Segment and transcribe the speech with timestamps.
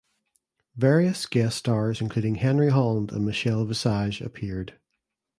[0.77, 4.79] Various guest stars including Henry Holland and Michelle Visage appeared.